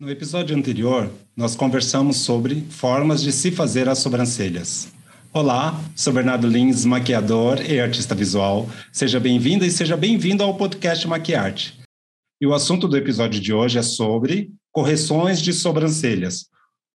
No 0.00 0.08
episódio 0.08 0.56
anterior, 0.56 1.12
nós 1.36 1.54
conversamos 1.54 2.20
sobre 2.20 2.62
formas 2.70 3.20
de 3.20 3.30
se 3.30 3.50
fazer 3.50 3.86
as 3.86 3.98
sobrancelhas. 3.98 4.90
Olá, 5.30 5.78
sou 5.94 6.10
Bernardo 6.10 6.48
Lins, 6.48 6.86
maquiador 6.86 7.60
e 7.60 7.78
artista 7.78 8.14
visual. 8.14 8.66
Seja 8.90 9.20
bem-vinda 9.20 9.66
e 9.66 9.70
seja 9.70 9.98
bem-vindo 9.98 10.42
ao 10.42 10.56
podcast 10.56 11.06
Maquiarte. 11.06 11.78
E 12.40 12.46
o 12.46 12.54
assunto 12.54 12.88
do 12.88 12.96
episódio 12.96 13.38
de 13.38 13.52
hoje 13.52 13.78
é 13.78 13.82
sobre 13.82 14.50
correções 14.72 15.38
de 15.42 15.52
sobrancelhas, 15.52 16.46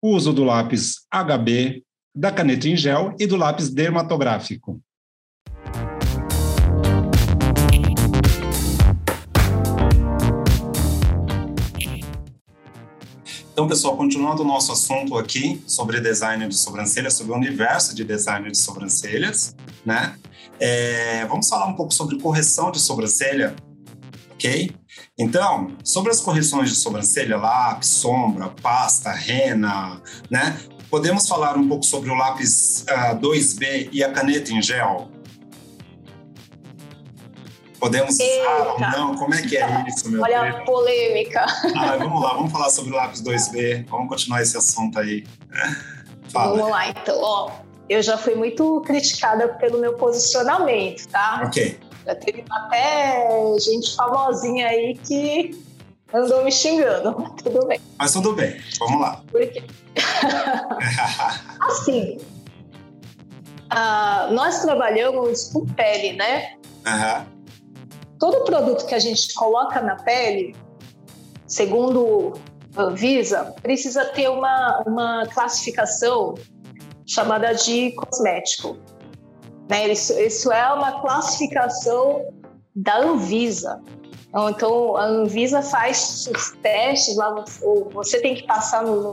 o 0.02 0.16
uso 0.16 0.32
do 0.32 0.42
lápis 0.42 1.00
HB, 1.12 1.82
da 2.16 2.32
caneta 2.32 2.70
em 2.70 2.74
gel 2.74 3.14
e 3.20 3.26
do 3.26 3.36
lápis 3.36 3.68
dermatográfico. 3.68 4.80
Então, 13.54 13.68
pessoal, 13.68 13.96
continuando 13.96 14.42
o 14.42 14.44
nosso 14.44 14.72
assunto 14.72 15.16
aqui 15.16 15.62
sobre 15.64 16.00
design 16.00 16.48
de 16.48 16.56
sobrancelhas, 16.56 17.14
sobre 17.14 17.32
o 17.32 17.36
universo 17.36 17.94
de 17.94 18.02
design 18.02 18.50
de 18.50 18.58
sobrancelhas, 18.58 19.54
né? 19.86 20.16
É, 20.58 21.24
vamos 21.26 21.48
falar 21.48 21.66
um 21.66 21.74
pouco 21.74 21.94
sobre 21.94 22.18
correção 22.18 22.72
de 22.72 22.80
sobrancelha, 22.80 23.54
ok? 24.32 24.74
Então, 25.16 25.68
sobre 25.84 26.10
as 26.10 26.20
correções 26.20 26.68
de 26.70 26.74
sobrancelha, 26.74 27.36
lápis, 27.36 27.90
sombra, 27.90 28.48
pasta, 28.60 29.12
rena, 29.12 30.02
né? 30.28 30.58
Podemos 30.90 31.28
falar 31.28 31.56
um 31.56 31.68
pouco 31.68 31.84
sobre 31.84 32.10
o 32.10 32.14
lápis 32.14 32.84
uh, 32.88 32.92
ah, 32.92 33.14
2B 33.14 33.88
e 33.92 34.02
a 34.02 34.10
caneta 34.10 34.52
em 34.52 34.60
gel? 34.60 35.13
Podemos 37.84 38.14
usar 38.14 38.66
ou 38.66 38.80
não? 38.80 39.14
Como 39.14 39.34
é 39.34 39.42
que 39.42 39.58
é 39.58 39.84
isso, 39.86 40.08
meu 40.08 40.22
Olha 40.22 40.40
a 40.40 40.64
polêmica. 40.64 41.44
Ah, 41.76 41.98
vamos 41.98 42.22
lá, 42.22 42.32
vamos 42.32 42.50
falar 42.50 42.70
sobre 42.70 42.92
o 42.92 42.96
lápis 42.96 43.22
2B. 43.22 43.84
Vamos 43.90 44.08
continuar 44.08 44.40
esse 44.40 44.56
assunto 44.56 44.98
aí. 44.98 45.26
Fala. 46.32 46.56
Vamos 46.56 46.70
lá, 46.70 46.88
então. 46.88 47.20
Ó, 47.20 47.50
eu 47.86 48.02
já 48.02 48.16
fui 48.16 48.34
muito 48.36 48.80
criticada 48.86 49.48
pelo 49.48 49.78
meu 49.78 49.92
posicionamento, 49.98 51.06
tá? 51.08 51.42
Ok. 51.44 51.78
Já 52.06 52.14
teve 52.14 52.42
até 52.50 53.58
gente 53.60 53.94
famosinha 53.94 54.66
aí 54.66 54.96
que 55.06 55.50
andou 56.10 56.42
me 56.42 56.50
xingando. 56.50 57.12
Tudo 57.42 57.66
bem. 57.66 57.78
Mas 57.98 58.14
tudo 58.14 58.32
bem, 58.32 58.58
vamos 58.78 58.98
lá. 58.98 59.22
Por 59.30 59.46
quê? 59.46 59.62
assim, 61.60 62.16
uh, 63.70 64.32
nós 64.32 64.62
trabalhamos 64.62 65.50
com 65.52 65.66
pele, 65.66 66.14
né? 66.14 66.54
Aham 66.86 67.33
todo 68.24 68.44
produto 68.44 68.86
que 68.86 68.94
a 68.94 68.98
gente 68.98 69.34
coloca 69.34 69.82
na 69.82 69.96
pele, 69.96 70.56
segundo 71.46 72.32
a 72.74 72.86
Visa, 72.86 73.54
precisa 73.60 74.02
ter 74.06 74.30
uma, 74.30 74.82
uma 74.86 75.26
classificação 75.26 76.32
chamada 77.06 77.52
de 77.52 77.92
cosmético. 77.92 78.78
Né? 79.68 79.88
Isso, 79.88 80.18
isso 80.18 80.50
é 80.50 80.72
uma 80.72 81.02
classificação 81.02 82.26
da 82.74 82.96
Anvisa. 82.96 83.82
Então, 84.28 84.48
então 84.48 84.96
a 84.96 85.04
Anvisa 85.04 85.60
faz 85.60 86.26
os 86.34 86.52
testes 86.62 87.16
lá, 87.16 87.44
você 87.92 88.22
tem 88.22 88.34
que 88.34 88.46
passar 88.46 88.82
no, 88.84 89.02
no, 89.02 89.12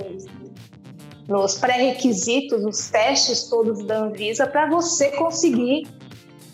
nos 1.28 1.56
pré-requisitos, 1.56 2.64
os 2.64 2.89
testes 2.89 3.50
todos 3.50 3.86
da 3.86 4.04
Anvisa 4.04 4.48
para 4.48 4.70
você 4.70 5.12
conseguir 5.12 5.86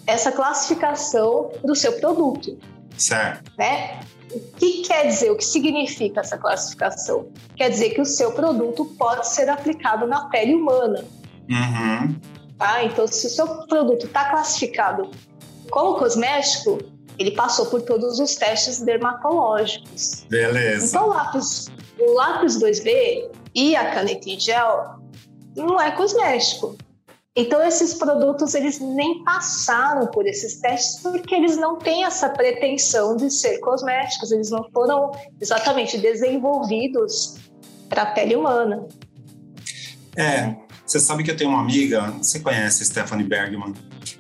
essa 0.08 0.32
classificação 0.32 1.52
do 1.64 1.76
seu 1.76 1.94
produto. 2.00 2.58
Certo. 2.98 3.52
Né? 3.58 4.00
O 4.32 4.40
que 4.58 4.82
quer 4.82 5.08
dizer? 5.08 5.30
O 5.32 5.38
que 5.38 5.46
significa 5.46 6.22
essa 6.22 6.38
classificação? 6.38 7.28
Quer 7.56 7.70
dizer 7.70 7.92
que 7.92 8.02
o 8.02 8.06
seu 8.06 8.32
produto 8.32 8.86
pode 8.98 9.28
ser 9.28 9.50
aplicado 9.50 10.08
na 10.08 10.30
pele 10.30 10.56
humana. 10.56 11.04
Uhum. 11.50 12.16
Tá? 12.58 12.84
Então, 12.84 13.06
se 13.08 13.28
o 13.28 13.30
seu 13.30 13.48
produto 13.68 14.06
está 14.06 14.30
classificado 14.30 15.12
como 15.70 16.00
cosmético, 16.00 16.80
ele 17.20 17.32
passou 17.32 17.68
por 17.68 17.82
todos 17.82 18.20
os 18.20 18.36
testes 18.36 18.82
dermatológicos. 18.82 20.26
Beleza. 20.30 20.88
Então, 20.88 21.08
o 21.08 21.10
lápis, 21.10 21.68
o 22.00 22.14
lápis 22.14 22.58
2B 22.60 23.30
e 23.54 23.76
a 23.76 23.92
caneta 23.92 24.30
em 24.30 24.40
gel 24.40 25.00
não 25.56 25.80
é 25.80 25.92
cosmético. 25.92 26.78
Então 27.38 27.64
esses 27.64 27.94
produtos 27.94 28.56
eles 28.56 28.80
nem 28.80 29.24
passaram 29.24 30.08
por 30.08 30.26
esses 30.26 30.60
testes 30.60 31.00
porque 31.04 31.36
eles 31.36 31.56
não 31.56 31.78
têm 31.78 32.04
essa 32.04 32.30
pretensão 32.30 33.16
de 33.16 33.30
ser 33.30 33.60
cosméticos, 33.60 34.32
eles 34.32 34.50
não 34.50 34.68
foram 34.74 35.12
exatamente 35.40 36.00
desenvolvidos 36.00 37.36
para 37.88 38.02
a 38.02 38.06
pele 38.08 38.36
humana. 38.36 38.88
É, 40.16 40.56
você 40.84 41.00
sabe 41.00 41.24
que 41.24 41.30
eu 41.30 41.38
tenho 41.38 41.52
uma 41.52 41.62
amiga, 41.62 42.10
você 42.20 42.40
conhece 42.40 42.84
Stephanie 42.84 43.24
Bergman? 43.24 43.76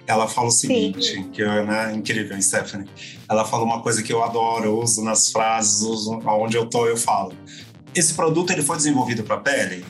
Ela 0.06 0.28
fala 0.28 0.50
o 0.50 0.52
seguinte, 0.52 1.16
Sim. 1.16 1.32
que 1.32 1.42
é 1.42 1.66
né, 1.66 1.94
incrível, 1.96 2.40
Stephanie. 2.40 2.88
Ela 3.28 3.44
fala 3.46 3.64
uma 3.64 3.82
coisa 3.82 4.04
que 4.04 4.14
eu 4.14 4.24
adoro, 4.24 4.66
eu 4.66 4.80
uso 4.80 5.04
nas 5.04 5.30
frases, 5.32 5.82
uso 5.82 6.22
aonde 6.24 6.56
eu 6.56 6.70
tô, 6.70 6.86
eu 6.86 6.96
falo. 6.96 7.34
Esse 7.96 8.14
produto 8.14 8.52
ele 8.52 8.62
foi 8.62 8.78
desenvolvido 8.78 9.24
para 9.24 9.38
pele? 9.38 9.84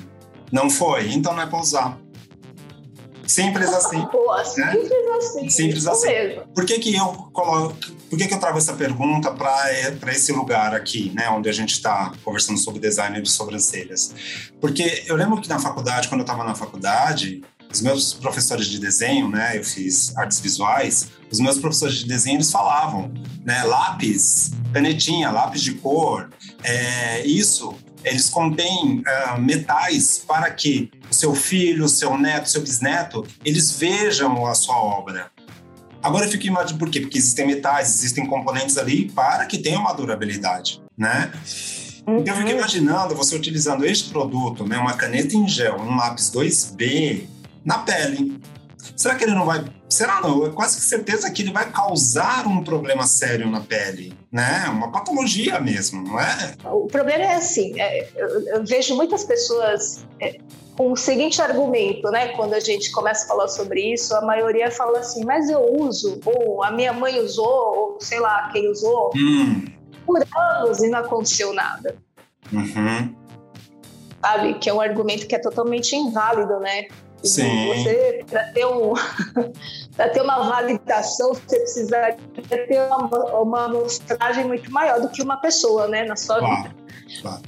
Não 0.49 0.69
foi, 0.69 1.11
então 1.11 1.33
não 1.33 1.41
é 1.41 1.45
para 1.45 1.59
usar. 1.59 1.99
Simples 3.27 3.73
assim. 3.73 3.99
Boa, 4.11 4.37
né? 4.37 4.43
simples 4.43 4.91
assim. 5.17 5.49
Simples 5.49 5.87
assim. 5.87 6.07
Mesmo. 6.07 6.47
Por 6.55 6.65
que, 6.65 6.79
que 6.79 6.95
eu 6.95 7.07
coloco. 7.33 7.75
Por 8.09 8.17
que, 8.17 8.27
que 8.27 8.33
eu 8.33 8.39
trago 8.39 8.57
essa 8.57 8.73
pergunta 8.73 9.31
para 9.31 10.11
esse 10.11 10.31
lugar 10.31 10.73
aqui, 10.73 11.11
né, 11.13 11.29
onde 11.29 11.49
a 11.49 11.51
gente 11.51 11.73
está 11.73 12.13
conversando 12.23 12.57
sobre 12.57 12.79
design 12.79 13.21
de 13.21 13.29
sobrancelhas? 13.29 14.13
Porque 14.61 15.03
eu 15.05 15.15
lembro 15.15 15.41
que 15.41 15.49
na 15.49 15.59
faculdade, 15.59 16.07
quando 16.07 16.21
eu 16.21 16.25
estava 16.25 16.45
na 16.45 16.55
faculdade, 16.55 17.43
os 17.71 17.81
meus 17.81 18.13
professores 18.13 18.67
de 18.67 18.79
desenho, 18.79 19.27
né, 19.29 19.57
eu 19.57 19.63
fiz 19.63 20.15
artes 20.15 20.39
visuais, 20.39 21.09
os 21.29 21.41
meus 21.41 21.57
professores 21.57 21.95
de 21.95 22.07
desenho 22.07 22.37
eles 22.37 22.49
falavam, 22.49 23.13
né, 23.43 23.63
lápis, 23.63 24.51
canetinha, 24.73 25.29
lápis 25.29 25.61
de 25.61 25.73
cor, 25.73 26.29
é, 26.63 27.25
isso 27.25 27.75
eles 28.03 28.29
contêm 28.29 28.99
uh, 28.99 29.41
metais 29.41 30.23
para 30.25 30.49
que 30.51 30.89
seu 31.17 31.33
filho, 31.33 31.87
seu 31.87 32.17
neto, 32.17 32.49
seu 32.49 32.61
bisneto, 32.61 33.25
eles 33.43 33.71
vejam 33.71 34.45
a 34.45 34.53
sua 34.53 34.75
obra. 34.75 35.31
Agora 36.01 36.25
eu 36.25 36.31
fico 36.31 36.45
imaginando 36.45 36.79
por 36.79 36.89
quê? 36.89 37.01
Porque 37.01 37.17
existem 37.17 37.47
metais, 37.47 37.95
existem 37.95 38.25
componentes 38.25 38.77
ali 38.77 39.09
para 39.09 39.45
que 39.45 39.57
tenham 39.57 39.81
uma 39.81 39.93
durabilidade, 39.93 40.81
né? 40.97 41.31
Uhum. 42.07 42.19
Então 42.19 42.33
eu 42.33 42.37
fico 42.37 42.51
uhum. 42.51 42.57
imaginando 42.59 43.15
você 43.15 43.35
utilizando 43.35 43.85
este 43.85 44.09
produto, 44.09 44.65
né, 44.65 44.77
uma 44.77 44.93
caneta 44.93 45.35
em 45.35 45.47
gel, 45.47 45.75
um 45.75 45.95
lápis 45.95 46.31
2B 46.31 47.27
na 47.65 47.79
pele. 47.79 48.39
Será 48.95 49.15
que 49.15 49.25
ele 49.25 49.33
não 49.33 49.45
vai. 49.45 49.63
Será 49.89 50.21
não? 50.21 50.45
É 50.45 50.49
quase 50.49 50.77
que 50.77 50.83
certeza 50.83 51.29
que 51.29 51.41
ele 51.41 51.51
vai 51.51 51.69
causar 51.71 52.47
um 52.47 52.63
problema 52.63 53.05
sério 53.05 53.49
na 53.49 53.61
pele, 53.61 54.13
né? 54.31 54.65
Uma 54.69 54.91
patologia 54.91 55.59
mesmo, 55.59 56.01
não 56.01 56.19
é? 56.19 56.55
O 56.65 56.87
problema 56.87 57.23
é 57.23 57.35
assim: 57.35 57.79
é, 57.79 58.07
eu, 58.15 58.47
eu, 58.47 58.65
vejo 58.65 58.95
muitas 58.95 59.23
pessoas. 59.23 60.05
Com 60.77 60.91
o 60.91 60.95
seguinte 60.95 61.41
argumento, 61.41 62.09
né? 62.11 62.29
Quando 62.29 62.53
a 62.53 62.59
gente 62.59 62.91
começa 62.91 63.25
a 63.25 63.27
falar 63.27 63.47
sobre 63.47 63.93
isso, 63.93 64.15
a 64.15 64.21
maioria 64.21 64.69
fala 64.69 64.99
assim: 64.99 65.25
mas 65.25 65.49
eu 65.49 65.59
uso, 65.81 66.19
ou 66.23 66.63
a 66.63 66.71
minha 66.71 66.93
mãe 66.93 67.19
usou, 67.19 67.47
ou 67.47 67.97
sei 67.99 68.19
lá 68.19 68.49
quem 68.51 68.69
usou, 68.69 69.11
hum. 69.15 69.65
por 70.05 70.23
anos 70.35 70.79
e 70.83 70.89
não 70.89 70.99
aconteceu 70.99 71.51
nada. 71.53 71.95
Uhum. 72.53 73.15
Sabe? 74.21 74.53
Que 74.55 74.69
é 74.69 74.73
um 74.73 74.79
argumento 74.79 75.27
que 75.27 75.35
é 75.35 75.39
totalmente 75.39 75.95
inválido, 75.95 76.59
né? 76.59 76.87
Sim. 77.23 77.67
Você, 77.67 78.25
para 78.29 78.43
ter, 78.51 78.65
um, 78.65 78.93
ter 80.13 80.21
uma 80.21 80.47
validação, 80.47 81.33
você 81.33 81.59
precisaria 81.59 82.17
ter 82.47 82.81
uma, 82.83 83.41
uma 83.41 83.65
amostragem 83.65 84.45
muito 84.45 84.71
maior 84.71 85.01
do 85.01 85.09
que 85.09 85.21
uma 85.21 85.37
pessoa, 85.37 85.87
né, 85.87 86.05
na 86.05 86.15
sua 86.15 86.39
claro, 86.39 86.55
vida. 86.55 86.75
Claro. 87.21 87.41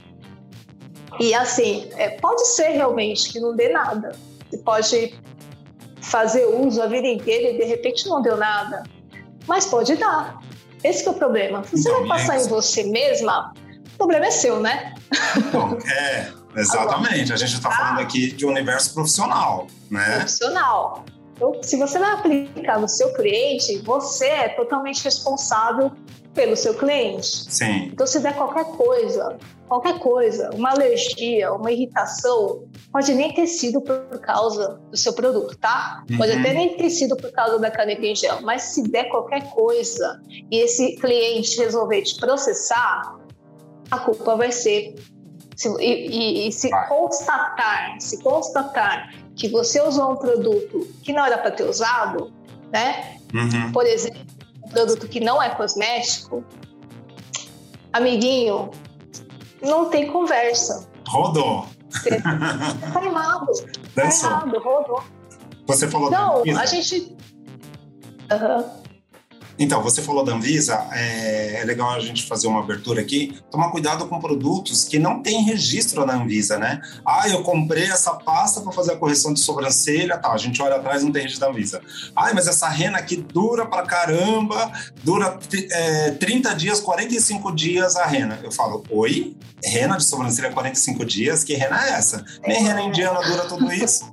E 1.20 1.34
assim, 1.34 1.90
é, 1.98 2.10
pode 2.10 2.48
ser 2.48 2.70
realmente 2.70 3.32
que 3.32 3.40
não 3.40 3.56
dê 3.56 3.70
nada. 3.70 4.12
Você 4.50 4.58
pode 4.60 5.20
fazer 6.02 6.46
uso 6.46 6.82
a 6.82 6.88
vida 6.88 7.08
inteira 7.08 7.52
e 7.52 7.58
de 7.58 7.66
repente 7.66 8.08
não 8.08 8.22
deu 8.22 8.38
nada. 8.38 8.84
Mas 9.48 9.66
pode 9.66 9.96
dar. 9.96 10.42
Esse 10.84 11.08
é 11.08 11.12
o 11.12 11.14
problema. 11.14 11.64
Se 11.64 11.82
você 11.82 11.92
vai 11.92 12.08
passar 12.08 12.38
em 12.38 12.48
você 12.48 12.84
mesma, 12.84 13.54
o 13.94 13.98
problema 13.98 14.28
é 14.28 14.32
seu, 14.32 14.60
né? 14.62 14.94
Bom, 15.52 15.78
é, 15.86 16.32
Exatamente. 16.56 17.32
A 17.32 17.38
gente 17.38 17.54
está 17.54 17.72
falando 17.72 18.00
aqui 18.00 18.32
de 18.32 18.46
um 18.46 18.50
universo 18.50 18.94
profissional, 18.94 19.68
né? 19.90 20.18
Profissional. 20.18 21.06
Então, 21.36 21.62
se 21.62 21.78
você 21.78 22.00
vai 22.00 22.12
aplicar 22.12 22.80
no 22.80 22.90
seu 22.90 23.14
cliente, 23.14 23.78
você 23.80 24.26
é 24.26 24.50
totalmente 24.50 25.04
responsável 25.04 25.92
pelo 26.34 26.56
seu 26.56 26.74
cliente. 26.74 27.28
Sim. 27.28 27.90
Então, 27.92 28.06
se 28.06 28.20
der 28.20 28.36
qualquer 28.36 28.66
coisa, 28.66 29.38
qualquer 29.68 30.00
coisa, 30.00 30.50
uma 30.54 30.72
alergia, 30.72 31.52
uma 31.54 31.72
irritação, 31.72 32.64
pode 32.92 33.14
nem 33.14 33.34
ter 33.34 33.48
sido 33.48 33.82
por 33.82 34.20
causa 34.20 34.80
do 34.90 34.98
seu 34.98 35.14
produto, 35.14 35.58
tá? 35.58 36.04
Uhum. 36.10 36.18
Pode 36.18 36.32
até 36.32 36.54
nem 36.54 36.78
ter 36.78 36.90
sido 36.90 37.16
por 37.16 37.32
causa 37.32 37.60
da 37.60 37.70
caneta 37.72 38.06
em 38.06 38.16
gel, 38.16 38.42
mas 38.42 38.64
se 38.64 38.84
der 38.84 39.06
qualquer 39.10 39.50
coisa 39.50 40.22
e 40.52 40.58
esse 40.58 40.96
cliente 40.98 41.58
resolver 41.60 42.02
te 42.02 42.20
processar, 42.20 43.18
a 43.92 44.00
culpa 44.00 44.36
vai 44.36 44.52
ser 44.52 44.96
se, 45.56 45.68
e, 45.80 46.08
e, 46.08 46.48
e, 46.48 46.52
se 46.52 46.70
constatar, 46.88 48.00
se 48.00 48.22
constatar 48.24 49.14
que 49.36 49.50
você 49.50 49.82
usou 49.82 50.14
um 50.14 50.16
produto 50.16 50.88
que 51.04 51.12
não 51.12 51.26
era 51.26 51.38
para 51.38 51.52
ter 51.52 51.64
usado, 51.64 52.32
né? 52.72 53.18
Uhum. 53.34 53.72
Por 53.72 53.86
exemplo, 53.86 54.39
produto 54.70 55.08
que 55.08 55.20
não 55.20 55.42
é 55.42 55.50
cosmético, 55.50 56.44
amiguinho, 57.92 58.72
não 59.62 59.90
tem 59.90 60.08
conversa. 60.12 60.88
Rodou. 61.08 61.66
Você 61.90 62.10
tá 62.22 63.04
errado. 63.04 63.48
Tá 63.96 64.06
errado, 64.06 64.60
rodou. 64.60 65.04
Você 65.68 65.88
falou 65.88 66.10
Não, 66.10 66.44
a 66.58 66.66
gente. 66.66 67.16
Uhum. 68.32 68.79
Então, 69.60 69.84
você 69.84 70.02
falou 70.02 70.24
da 70.24 70.34
Anvisa, 70.34 70.88
é, 70.94 71.60
é, 71.60 71.66
legal 71.66 71.92
a 71.92 72.00
gente 72.00 72.26
fazer 72.26 72.48
uma 72.48 72.62
abertura 72.62 73.02
aqui. 73.02 73.38
Tomar 73.52 73.70
cuidado 73.72 74.08
com 74.08 74.18
produtos 74.18 74.86
que 74.86 74.98
não 74.98 75.22
têm 75.22 75.44
registro 75.44 76.06
na 76.06 76.14
Anvisa, 76.14 76.58
né? 76.58 76.82
Ah, 77.06 77.28
eu 77.28 77.44
comprei 77.44 77.84
essa 77.84 78.14
pasta 78.14 78.62
para 78.62 78.72
fazer 78.72 78.94
a 78.94 78.96
correção 78.96 79.34
de 79.34 79.42
sobrancelha, 79.42 80.18
tá? 80.18 80.32
A 80.32 80.38
gente 80.38 80.62
olha 80.62 80.78
atrás 80.78 81.04
não 81.04 81.12
tem 81.12 81.24
registro 81.24 81.46
da 81.46 81.52
Anvisa. 81.52 81.82
Ah, 82.16 82.34
mas 82.34 82.48
essa 82.48 82.70
rena 82.70 83.00
aqui 83.00 83.18
dura 83.18 83.66
pra 83.66 83.84
caramba, 83.84 84.72
dura 85.04 85.38
é, 85.72 86.12
30 86.12 86.56
dias, 86.56 86.80
45 86.80 87.54
dias 87.54 87.98
a 87.98 88.06
rena. 88.06 88.40
Eu 88.42 88.54
falo, 88.54 88.84
oi? 88.90 89.36
Rena 89.62 89.98
de 89.98 90.06
sobrancelha 90.06 90.52
45 90.52 91.04
dias? 91.04 91.44
Que 91.44 91.54
rena 91.54 91.86
é 91.86 91.90
essa? 91.92 92.24
Nem 92.48 92.64
rena 92.64 92.82
indiana 92.82 93.20
dura 93.22 93.46
tudo 93.46 93.70
isso. 93.74 94.10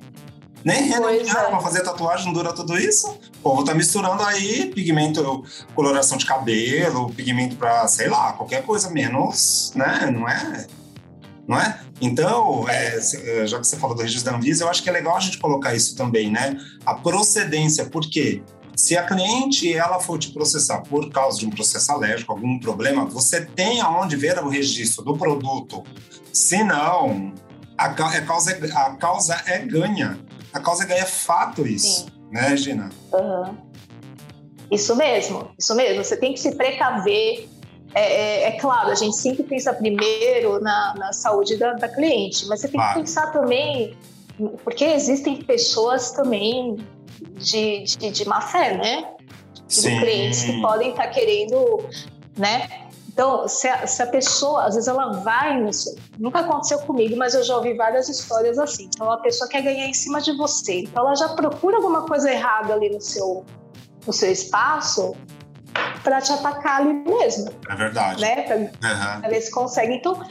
Nem 0.66 0.86
indiana 0.86 1.42
é. 1.42 1.48
para 1.48 1.60
fazer 1.60 1.84
tatuagem 1.84 2.26
não 2.26 2.32
dura 2.32 2.52
tudo 2.52 2.76
isso. 2.76 3.08
O 3.38 3.40
povo 3.40 3.62
tá 3.62 3.72
misturando 3.72 4.20
aí 4.24 4.66
pigmento, 4.74 5.44
coloração 5.76 6.18
de 6.18 6.26
cabelo, 6.26 7.08
pigmento 7.12 7.54
para, 7.54 7.86
sei 7.86 8.08
lá, 8.08 8.32
qualquer 8.32 8.64
coisa 8.64 8.90
menos, 8.90 9.72
né? 9.76 10.10
Não 10.12 10.28
é? 10.28 10.66
Não 11.46 11.56
é? 11.56 11.78
Então, 12.00 12.68
é, 12.68 12.96
é, 12.96 13.46
já 13.46 13.60
que 13.60 13.66
você 13.68 13.76
falou 13.76 13.94
do 13.94 14.02
registro 14.02 14.32
da 14.32 14.36
Anvisa, 14.36 14.64
eu 14.64 14.68
acho 14.68 14.82
que 14.82 14.88
é 14.88 14.92
legal 14.92 15.16
a 15.16 15.20
gente 15.20 15.38
colocar 15.38 15.72
isso 15.72 15.94
também, 15.94 16.32
né? 16.32 16.58
A 16.84 16.94
procedência, 16.94 17.84
por 17.84 18.02
quê? 18.02 18.42
Se 18.74 18.96
a 18.96 19.04
cliente 19.04 19.72
ela 19.72 20.00
for 20.00 20.18
te 20.18 20.32
processar 20.32 20.80
por 20.80 21.08
causa 21.10 21.38
de 21.38 21.46
um 21.46 21.50
processo 21.50 21.92
alérgico, 21.92 22.32
algum 22.32 22.58
problema, 22.58 23.04
você 23.04 23.40
tem 23.40 23.80
aonde 23.80 24.16
ver 24.16 24.36
o 24.40 24.48
registro 24.48 25.04
do 25.04 25.16
produto. 25.16 25.84
Se 26.32 26.64
não, 26.64 27.32
a, 27.78 27.84
a, 27.84 28.20
causa, 28.22 28.50
a 28.74 28.96
causa 28.96 29.40
é 29.46 29.60
ganha 29.60 30.25
a 30.52 30.60
causa 30.60 30.84
ganha 30.84 31.02
é 31.02 31.06
fato 31.06 31.66
isso, 31.66 32.04
Sim. 32.04 32.10
né, 32.30 32.56
Gina? 32.56 32.88
Uhum. 33.12 33.56
Isso 34.70 34.96
mesmo, 34.96 35.50
isso 35.58 35.74
mesmo. 35.74 36.02
Você 36.02 36.16
tem 36.16 36.32
que 36.32 36.40
se 36.40 36.54
precaver. 36.56 37.48
É, 37.94 38.00
é, 38.00 38.42
é 38.48 38.52
claro, 38.52 38.90
a 38.90 38.94
gente 38.94 39.16
sempre 39.16 39.42
pensa 39.42 39.72
primeiro 39.72 40.60
na, 40.60 40.94
na 40.96 41.12
saúde 41.12 41.56
da, 41.56 41.72
da, 41.72 41.88
cliente, 41.88 42.46
mas 42.46 42.60
você 42.60 42.68
tem 42.68 42.78
claro. 42.78 42.94
que 42.94 43.00
pensar 43.00 43.32
também, 43.32 43.96
porque 44.64 44.84
existem 44.84 45.42
pessoas 45.42 46.10
também 46.10 46.76
de, 47.38 47.84
de, 47.84 48.10
de 48.10 48.28
má 48.28 48.40
fé, 48.40 48.76
né? 48.76 49.08
De 49.66 50.00
clientes 50.00 50.42
que 50.42 50.60
podem 50.60 50.90
estar 50.90 51.06
querendo, 51.08 51.88
né? 52.36 52.85
Então, 53.16 53.48
se 53.48 53.66
a, 53.66 53.86
se 53.86 54.02
a, 54.02 54.06
pessoa, 54.06 54.66
às 54.66 54.74
vezes 54.74 54.88
ela 54.88 55.10
vai 55.22 55.58
no 55.58 55.72
seu. 55.72 55.96
Nunca 56.18 56.40
aconteceu 56.40 56.78
comigo, 56.80 57.16
mas 57.16 57.34
eu 57.34 57.42
já 57.42 57.56
ouvi 57.56 57.72
várias 57.72 58.10
histórias 58.10 58.58
assim. 58.58 58.90
Então, 58.94 59.10
a 59.10 59.16
pessoa 59.22 59.48
quer 59.48 59.62
ganhar 59.62 59.86
em 59.86 59.94
cima 59.94 60.20
de 60.20 60.36
você. 60.36 60.80
Então, 60.80 61.06
ela 61.06 61.14
já 61.14 61.30
procura 61.30 61.78
alguma 61.78 62.02
coisa 62.02 62.30
errada 62.30 62.74
ali 62.74 62.90
no 62.90 63.00
seu, 63.00 63.42
no 64.06 64.12
seu 64.12 64.30
espaço 64.30 65.16
para 66.04 66.20
te 66.20 66.30
atacar 66.30 66.82
ali 66.82 66.92
mesmo. 66.92 67.50
É 67.70 67.74
verdade. 67.74 68.20
Né? 68.20 68.42
Para 68.42 68.56
uhum. 69.24 69.30
ver 69.30 69.40
se 69.40 69.50
consegue. 69.50 69.94
Então, 69.94 70.22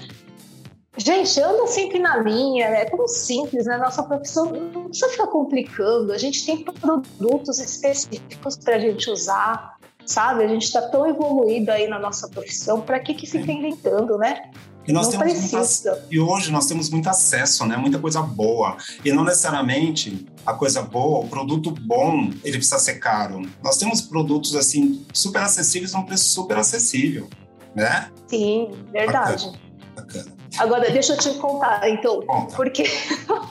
gente, 0.95 1.41
anda 1.41 1.65
sempre 1.65 1.97
na 1.97 2.17
linha, 2.17 2.67
é 2.67 2.85
tão 2.85 3.07
simples, 3.07 3.65
né? 3.65 3.77
Nossa 3.77 4.03
profissão 4.03 4.51
não 4.51 4.89
precisa 4.89 5.09
ficar 5.09 5.25
complicando. 5.25 6.13
A 6.13 6.19
gente 6.19 6.45
tem 6.45 6.63
produtos 6.63 7.57
específicos 7.57 8.57
para 8.57 8.75
a 8.75 8.79
gente 8.79 9.09
usar 9.09 9.74
sabe? 10.05 10.43
A 10.43 10.47
gente 10.47 10.63
está 10.63 10.81
tão 10.81 11.07
evoluído 11.07 11.71
aí 11.71 11.87
na 11.87 11.99
nossa 11.99 12.27
profissão, 12.27 12.81
para 12.81 12.99
que 12.99 13.13
que 13.13 13.25
fica 13.25 13.51
inventando, 13.51 14.17
né? 14.17 14.49
E, 14.87 14.93
nós 14.93 15.11
não 15.11 15.19
temos 15.19 15.51
muita, 15.51 16.05
e 16.11 16.19
hoje 16.19 16.51
nós 16.51 16.67
temos 16.67 16.91
muito 16.91 17.09
acesso, 17.09 17.65
né? 17.65 17.75
Muita 17.75 17.97
coisa 17.97 18.21
boa. 18.21 18.77
E 19.03 19.11
não 19.11 19.23
necessariamente 19.23 20.27
a 20.45 20.53
coisa 20.53 20.83
boa, 20.83 21.25
o 21.25 21.27
produto 21.27 21.71
bom, 21.71 22.29
ele 22.43 22.57
precisa 22.57 22.77
ser 22.77 22.99
caro. 22.99 23.41
Nós 23.63 23.77
temos 23.77 24.01
produtos 24.01 24.55
assim 24.55 25.03
super 25.11 25.41
acessíveis 25.41 25.93
num 25.93 26.03
preço 26.03 26.25
super 26.25 26.57
acessível, 26.57 27.27
né? 27.73 28.11
Sim, 28.27 28.71
verdade. 28.91 29.45
Bacana. 29.45 29.65
Bacana. 29.95 30.35
Agora, 30.57 30.89
deixa 30.89 31.13
eu 31.13 31.17
te 31.17 31.33
contar, 31.33 31.89
então, 31.89 32.21
Conta. 32.21 32.55
porque... 32.55 32.85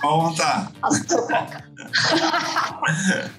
Conta! 0.00 0.72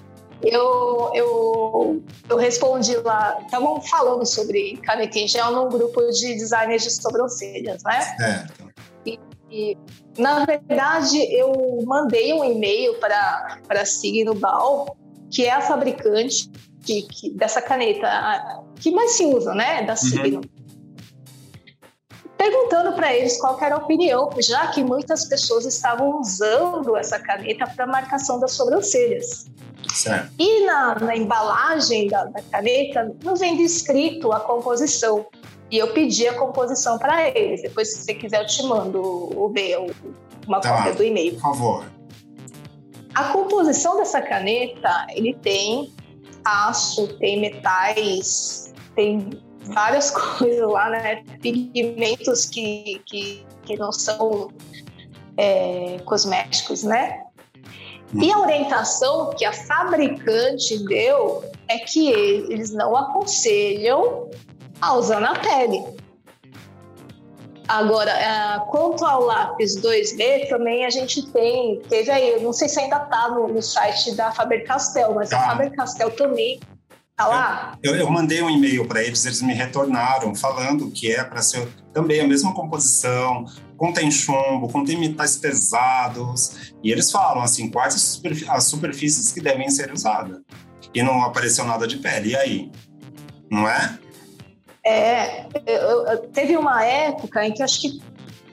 eu, 0.42 1.10
eu, 1.14 2.02
eu 2.28 2.36
respondi 2.36 2.96
lá, 2.98 3.38
estavam 3.44 3.80
falando 3.80 4.26
sobre 4.26 4.76
caneta 4.78 5.18
em 5.18 5.26
gel 5.26 5.52
num 5.52 5.68
grupo 5.68 6.00
de 6.10 6.34
designers 6.34 6.82
de 6.82 6.90
sobrancelhas, 6.90 7.82
né? 7.82 8.00
Certo. 8.00 8.72
E, 9.04 9.18
e 9.50 9.78
na 10.18 10.44
verdade, 10.44 11.18
eu 11.32 11.82
mandei 11.86 12.32
um 12.32 12.44
e-mail 12.44 12.94
para 12.98 13.58
a 13.68 13.84
Signo 13.84 14.34
Bal, 14.34 14.96
que 15.30 15.44
é 15.44 15.52
a 15.52 15.60
fabricante 15.60 16.50
de, 16.80 17.02
que, 17.02 17.30
dessa 17.30 17.62
caneta 17.62 18.06
a, 18.06 18.62
que 18.80 18.90
mais 18.90 19.12
se 19.12 19.24
usa, 19.24 19.54
né? 19.54 19.82
Da 19.82 19.96
Signo. 19.96 20.40
Uhum 20.40 20.66
perguntando 22.36 22.92
para 22.92 23.14
eles 23.14 23.40
qual 23.40 23.58
era 23.60 23.74
a 23.74 23.78
opinião, 23.78 24.30
já 24.38 24.68
que 24.68 24.84
muitas 24.84 25.24
pessoas 25.24 25.64
estavam 25.66 26.20
usando 26.20 26.96
essa 26.96 27.18
caneta 27.18 27.66
para 27.66 27.86
marcação 27.86 28.38
das 28.38 28.52
sobrancelhas. 28.52 29.46
Certo. 29.96 30.30
E 30.38 30.66
na, 30.66 30.94
na 30.96 31.16
embalagem 31.16 32.08
da, 32.08 32.24
da, 32.26 32.42
caneta 32.42 33.14
não 33.24 33.34
vem 33.34 33.56
descrito 33.56 34.30
a 34.30 34.40
composição. 34.40 35.26
E 35.70 35.78
eu 35.78 35.92
pedi 35.94 36.28
a 36.28 36.34
composição 36.34 36.98
para 36.98 37.28
eles. 37.30 37.62
Depois, 37.62 37.92
se 37.92 38.04
você 38.04 38.14
quiser, 38.14 38.42
eu 38.42 38.46
te 38.46 38.62
mando 38.62 39.00
o 39.02 39.48
B, 39.48 39.74
uma 40.46 40.60
tá, 40.60 40.76
cópia 40.76 40.94
do 40.94 41.02
e-mail. 41.02 41.32
Por 41.32 41.40
favor. 41.40 41.86
A 43.14 43.24
composição 43.32 43.96
dessa 43.96 44.20
caneta, 44.20 45.06
ele 45.10 45.34
tem 45.34 45.90
aço, 46.44 47.08
tem 47.18 47.40
metais, 47.40 48.74
tem 48.94 49.30
várias 49.62 50.10
coisas 50.38 50.70
lá, 50.70 50.90
né? 50.90 51.24
Pigmentos 51.40 52.44
que, 52.44 53.00
que, 53.06 53.46
que 53.64 53.76
não 53.78 53.90
são 53.90 54.50
é, 55.38 55.98
cosméticos, 56.04 56.84
né? 56.84 57.25
E 58.14 58.32
a 58.32 58.38
orientação 58.38 59.30
que 59.30 59.44
a 59.44 59.52
fabricante 59.52 60.78
deu 60.84 61.44
é 61.68 61.78
que 61.78 62.08
eles 62.08 62.72
não 62.72 62.96
aconselham 62.96 64.30
a 64.80 64.94
usar 64.94 65.20
na 65.20 65.34
pele. 65.38 65.82
Agora, 67.68 68.10
é, 68.10 68.60
quanto 68.70 69.04
ao 69.04 69.22
lápis 69.22 69.76
2B, 69.80 70.48
também 70.48 70.84
a 70.84 70.90
gente 70.90 71.20
tem, 71.32 71.80
teve 71.88 72.10
aí, 72.12 72.40
não 72.40 72.52
sei 72.52 72.68
se 72.68 72.78
ainda 72.78 72.96
está 72.96 73.28
no, 73.28 73.48
no, 73.48 73.60
site 73.60 74.14
da 74.14 74.30
Faber-Castell, 74.30 75.12
mas 75.12 75.30
tá. 75.30 75.38
a 75.38 75.50
Faber-Castell 75.50 76.12
também 76.12 76.60
Tá 77.16 77.26
lá? 77.26 77.78
Eu, 77.82 77.96
eu 77.96 78.10
mandei 78.10 78.42
um 78.42 78.50
e-mail 78.50 78.86
para 78.86 79.02
eles, 79.02 79.24
eles 79.24 79.40
me 79.40 79.54
retornaram 79.54 80.34
falando 80.34 80.90
que 80.90 81.10
é 81.10 81.24
para 81.24 81.40
ser 81.40 81.66
também 81.90 82.20
a 82.20 82.26
mesma 82.26 82.52
composição, 82.52 83.46
contém 83.76 84.10
chumbo, 84.10 84.68
contém 84.68 84.98
metais 84.98 85.36
pesados, 85.36 86.72
e 86.82 86.90
eles 86.90 87.10
falam 87.10 87.42
assim, 87.42 87.70
quais 87.70 87.94
as, 87.94 88.02
superfí 88.02 88.46
as 88.48 88.64
superfícies 88.64 89.32
que 89.32 89.40
devem 89.40 89.68
ser 89.70 89.92
usadas. 89.92 90.40
E 90.94 91.02
não 91.02 91.22
apareceu 91.22 91.64
nada 91.64 91.86
de 91.86 91.98
pele, 91.98 92.30
e 92.30 92.36
aí? 92.36 92.72
Não 93.50 93.68
é? 93.68 93.98
É, 94.84 95.46
eu, 95.66 96.06
eu, 96.06 96.18
teve 96.28 96.56
uma 96.56 96.84
época 96.84 97.44
em 97.44 97.52
que 97.52 97.62
acho 97.62 97.80
que 97.80 98.00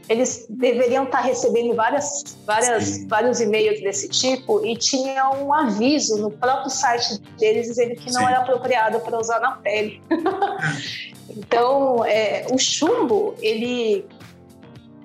eles 0.10 0.46
deveriam 0.50 1.06
estar 1.06 1.22
recebendo 1.22 1.75
várias, 1.75 2.38
várias, 2.46 3.06
vários 3.06 3.39
e-mails 3.39 3.82
desse 3.82 4.10
tipo 4.10 4.65
e 4.65 4.75
tinha 4.75 5.30
um 5.30 5.53
aviso 5.53 6.18
no 6.18 6.30
próprio 6.32 6.70
site 6.70 7.20
deles 7.39 7.68
dizendo 7.68 7.96
que 7.96 8.12
não 8.12 8.22
Sim. 8.22 8.27
era 8.27 8.39
apropriado 8.39 9.00
para 9.00 9.18
usar 9.20 9.39
na 9.39 9.51
pele. 9.58 10.01
então, 11.30 12.03
é, 12.03 12.46
o 12.51 12.58
chumbo, 12.58 13.36
ele, 13.42 14.06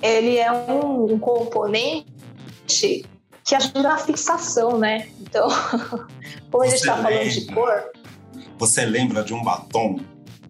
ele 0.02 0.36
é 0.36 0.50
um, 0.52 1.12
um 1.12 1.18
componente 1.18 3.04
que 3.44 3.54
ajuda 3.54 3.82
na 3.82 3.98
fixação, 3.98 4.78
né? 4.78 5.08
Então, 5.20 5.48
como 6.50 6.64
a 6.64 6.66
gente 6.66 6.80
está 6.80 6.96
falando 6.96 7.28
de 7.28 7.46
cor... 7.46 7.90
Você 8.58 8.84
lembra 8.84 9.22
de 9.22 9.32
um 9.32 9.42
batom 9.42 10.00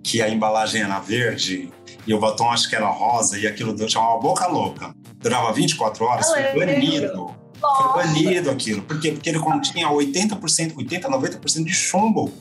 que 0.02 0.23
a 0.23 0.28
embalagem 0.28 0.83
era 0.83 0.99
verde 0.99 1.71
e 2.07 2.14
o 2.14 2.19
batom 2.19 2.50
acho 2.50 2.69
que 2.71 2.75
era 2.75 2.88
rosa, 2.88 3.38
e 3.38 3.47
aquilo 3.47 3.76
chamava 3.88 4.19
Boca 4.19 4.47
Louca. 4.47 4.95
Durava 5.19 5.52
24 5.52 6.05
horas, 6.07 6.26
foi 6.26 6.43
banido. 6.59 7.35
Foi 7.61 8.02
banido 8.02 8.50
aquilo. 8.50 8.83
Por 8.83 8.99
quê? 8.99 9.12
Porque 9.12 9.28
ele 9.28 9.38
continha 9.38 9.88
80%, 9.88 10.75
80%, 10.75 11.02
90% 11.02 11.64
de 11.64 11.75
chumbo. 11.75 12.33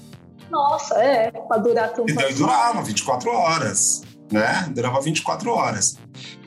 Nossa, 0.50 0.96
é, 1.04 1.32
para 1.32 1.58
durar 1.58 1.92
tudo. 1.92 2.10
Então 2.10 2.34
durava 2.34 2.82
24 2.82 3.30
horas. 3.30 4.04
Né? 4.32 4.70
Durava 4.74 5.02
24 5.02 5.50
horas. 5.52 5.98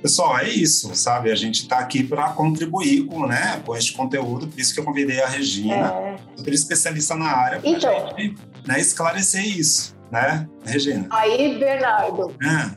Pessoal, 0.03 0.39
é 0.39 0.49
isso, 0.49 0.95
sabe? 0.95 1.31
A 1.31 1.35
gente 1.35 1.63
está 1.63 1.79
aqui 1.79 2.03
para 2.03 2.31
contribuir 2.31 3.07
com, 3.07 3.27
né, 3.27 3.63
com 3.65 3.77
este 3.77 3.93
conteúdo, 3.93 4.47
por 4.47 4.59
isso 4.59 4.73
que 4.75 4.81
eu 4.81 4.85
convidei 4.85 5.21
a 5.23 5.27
Regina, 5.27 5.93
é. 5.93 6.17
super 6.37 6.53
especialista 6.53 7.15
na 7.15 7.27
área, 7.27 7.61
para 7.61 7.69
então, 7.69 8.17
gente 8.17 8.37
né, 8.67 8.81
esclarecer 8.81 9.47
isso, 9.47 9.97
né, 10.11 10.49
Regina? 10.65 11.07
Aí, 11.11 11.59
Bernardo, 11.59 12.35
é. 12.43 12.77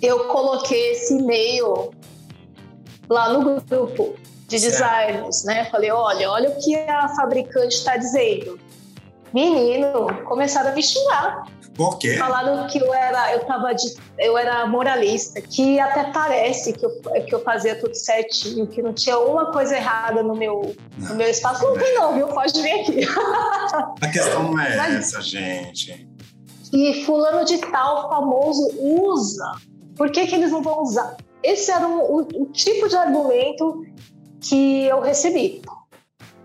eu 0.00 0.24
coloquei 0.28 0.92
esse 0.92 1.14
e-mail 1.14 1.92
lá 3.08 3.32
no 3.32 3.60
grupo 3.60 4.16
de 4.48 4.58
designers, 4.58 5.44
né? 5.44 5.64
Falei, 5.66 5.90
olha, 5.90 6.30
olha 6.30 6.50
o 6.50 6.58
que 6.58 6.76
a 6.76 7.08
fabricante 7.08 7.76
está 7.76 7.96
dizendo. 7.96 8.58
Menino, 9.32 10.22
começaram 10.24 10.70
a 10.70 10.74
me 10.74 10.82
xingar. 10.82 11.46
Quê? 12.00 12.16
Falaram 12.16 12.66
que 12.66 12.78
eu 12.78 12.92
era, 12.92 13.32
eu 13.32 13.44
tava 13.46 13.72
de, 13.74 13.94
eu 14.18 14.36
era 14.36 14.66
moralista, 14.66 15.40
que 15.40 15.80
até 15.80 16.04
parece 16.12 16.72
que 16.72 16.84
eu, 16.84 16.90
que 17.26 17.34
eu 17.34 17.42
fazia 17.42 17.74
tudo 17.74 17.94
certinho, 17.94 18.66
que 18.66 18.82
não 18.82 18.92
tinha 18.92 19.18
uma 19.18 19.50
coisa 19.52 19.76
errada 19.76 20.22
no 20.22 20.34
meu, 20.34 20.74
não, 20.98 21.08
no 21.10 21.14
meu 21.14 21.28
espaço. 21.28 21.64
Não, 21.64 21.78
tem 21.78 21.94
não, 21.94 22.14
viu? 22.14 22.28
Pode 22.28 22.60
vir 22.60 22.80
aqui. 22.80 23.00
A 24.00 24.08
questão 24.08 24.42
não 24.44 24.60
é 24.60 24.76
Mas, 24.76 24.94
essa, 24.96 25.20
gente. 25.22 26.08
E 26.72 27.04
fulano 27.04 27.44
de 27.44 27.58
tal 27.58 28.08
famoso 28.08 28.70
usa. 28.78 29.52
Por 29.96 30.10
que, 30.10 30.26
que 30.26 30.34
eles 30.34 30.50
não 30.50 30.62
vão 30.62 30.82
usar? 30.82 31.16
Esse 31.42 31.70
era 31.70 31.86
o, 31.86 32.20
o, 32.20 32.42
o 32.42 32.46
tipo 32.52 32.88
de 32.88 32.96
argumento 32.96 33.84
que 34.40 34.86
eu 34.86 35.00
recebi 35.00 35.62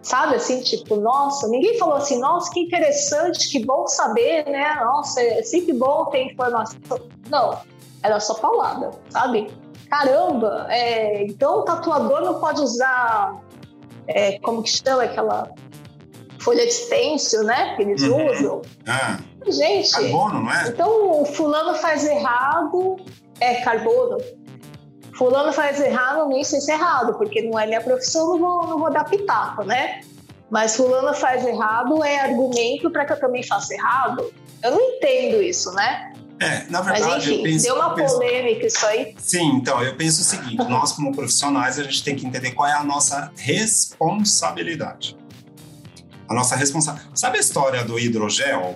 sabe? 0.07 0.35
Assim, 0.35 0.61
tipo, 0.61 0.95
nossa, 0.95 1.47
ninguém 1.49 1.77
falou 1.77 1.95
assim, 1.95 2.17
nossa, 2.19 2.49
que 2.51 2.61
interessante, 2.61 3.49
que 3.49 3.65
bom 3.65 3.85
saber, 3.87 4.45
né? 4.45 4.75
Nossa, 4.75 5.21
é 5.21 5.43
sempre 5.43 5.73
bom 5.73 6.05
ter 6.05 6.23
informação. 6.23 6.77
Não, 7.29 7.59
era 8.01 8.17
só 8.19 8.33
paulada, 8.35 8.91
sabe? 9.09 9.51
Caramba, 9.89 10.65
é, 10.69 11.23
então 11.23 11.59
o 11.59 11.63
tatuador 11.63 12.21
não 12.21 12.39
pode 12.39 12.61
usar, 12.61 13.35
é, 14.07 14.39
como 14.39 14.63
que 14.63 14.69
chama 14.69 15.03
aquela 15.03 15.49
folha 16.39 16.65
de 16.65 16.73
stencil, 16.73 17.43
né? 17.43 17.75
Que 17.75 17.81
eles 17.81 18.01
uhum. 18.03 18.31
usam. 18.31 18.61
Ah. 18.87 19.19
Gente, 19.45 19.91
carbono, 19.91 20.41
não 20.41 20.51
é? 20.51 20.69
Então 20.69 21.21
o 21.21 21.25
fulano 21.25 21.73
faz 21.75 22.05
errado, 22.05 22.95
é 23.41 23.55
carbono 23.55 24.17
fulano 25.17 25.51
faz 25.51 25.79
errado, 25.79 26.27
nem 26.29 26.43
sei 26.43 26.61
se 26.61 26.71
é 26.71 26.75
errado, 26.75 27.17
porque 27.17 27.41
não 27.41 27.59
é 27.59 27.65
minha 27.65 27.81
profissão, 27.81 28.29
não 28.29 28.39
vou, 28.39 28.67
não 28.67 28.79
vou 28.79 28.91
dar 28.91 29.03
pitaco, 29.03 29.63
né? 29.63 30.01
Mas 30.49 30.75
fulano 30.75 31.13
faz 31.13 31.45
errado 31.45 32.03
é 32.03 32.19
argumento 32.19 32.89
para 32.91 33.05
que 33.05 33.13
eu 33.13 33.19
também 33.19 33.43
faça 33.43 33.73
errado? 33.73 34.31
Eu 34.63 34.71
não 34.71 34.79
entendo 34.79 35.41
isso, 35.41 35.71
né? 35.73 36.13
É, 36.39 36.65
na 36.69 36.81
verdade, 36.81 37.03
Mas, 37.03 37.23
enfim, 37.23 37.37
eu 37.37 37.43
penso, 37.43 37.65
deu 37.65 37.75
uma 37.75 37.95
penso, 37.95 38.13
polêmica 38.13 38.67
isso 38.67 38.85
aí. 38.85 39.15
Sim, 39.17 39.55
então, 39.55 39.81
eu 39.81 39.95
penso 39.95 40.21
o 40.21 40.23
seguinte, 40.23 40.57
nós 40.69 40.91
como 40.91 41.11
profissionais, 41.11 41.79
a 41.79 41.83
gente 41.83 42.03
tem 42.03 42.15
que 42.15 42.25
entender 42.25 42.51
qual 42.51 42.67
é 42.67 42.73
a 42.73 42.83
nossa 42.83 43.31
responsabilidade. 43.35 45.17
A 46.29 46.33
nossa 46.33 46.55
responsabilidade. 46.55 47.19
Sabe 47.19 47.37
a 47.37 47.41
história 47.41 47.83
do 47.83 47.97
hidrogel? 47.97 48.75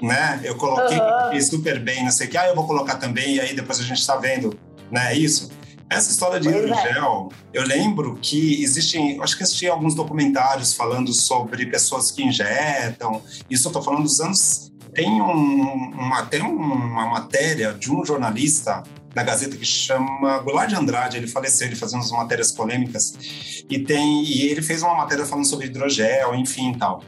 Né? 0.00 0.40
Eu 0.42 0.56
coloquei 0.56 0.98
uhum. 0.98 1.40
super 1.40 1.78
bem, 1.78 2.02
não 2.02 2.10
sei 2.10 2.26
o 2.26 2.30
que, 2.30 2.36
ah, 2.36 2.48
eu 2.48 2.56
vou 2.56 2.66
colocar 2.66 2.96
também, 2.96 3.36
e 3.36 3.40
aí 3.40 3.54
depois 3.54 3.78
a 3.78 3.84
gente 3.84 4.00
está 4.00 4.16
vendo 4.16 4.58
né? 4.92 5.16
Isso. 5.16 5.50
Essa 5.90 6.10
história 6.10 6.40
de 6.40 6.48
é. 6.48 6.50
hidrogel, 6.50 7.28
é. 7.30 7.58
eu 7.58 7.66
lembro 7.66 8.18
que 8.20 8.62
existem, 8.62 9.20
acho 9.20 9.36
que 9.36 9.42
assisti 9.42 9.66
alguns 9.66 9.94
documentários 9.94 10.74
falando 10.74 11.12
sobre 11.12 11.66
pessoas 11.66 12.10
que 12.10 12.22
injetam. 12.22 13.22
Isso 13.50 13.66
eu 13.66 13.70
estou 13.70 13.82
falando 13.82 14.04
dos 14.04 14.20
anos. 14.20 14.72
Tem, 14.94 15.10
um, 15.10 15.90
uma, 15.94 16.26
tem 16.26 16.42
uma 16.42 17.06
matéria 17.06 17.72
de 17.72 17.90
um 17.90 18.04
jornalista 18.04 18.82
da 19.14 19.22
Gazeta 19.22 19.56
que 19.56 19.64
chama 19.64 20.38
Goulart 20.38 20.68
de 20.68 20.74
Andrade, 20.74 21.16
ele 21.16 21.26
faleceu, 21.26 21.66
ele 21.66 21.76
fazia 21.76 21.98
umas 21.98 22.10
matérias 22.10 22.52
polêmicas, 22.52 23.64
e 23.68 23.78
tem 23.78 24.24
e 24.24 24.42
ele 24.48 24.62
fez 24.62 24.82
uma 24.82 24.94
matéria 24.94 25.26
falando 25.26 25.46
sobre 25.46 25.66
hidrogel, 25.66 26.34
enfim, 26.34 26.74
tal. 26.74 27.02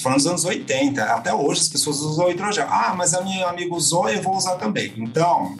Falando 0.00 0.18
dos 0.18 0.26
anos 0.26 0.44
80, 0.44 1.02
até 1.02 1.32
hoje 1.32 1.60
as 1.60 1.68
pessoas 1.68 2.00
usam 2.00 2.30
hidrogel. 2.30 2.66
Ah, 2.68 2.94
mas 2.96 3.14
a 3.14 3.22
minha 3.22 3.46
amiga 3.46 3.74
usou 3.74 4.08
e 4.08 4.16
eu 4.16 4.22
vou 4.22 4.36
usar 4.36 4.56
também. 4.56 4.92
Então, 4.96 5.56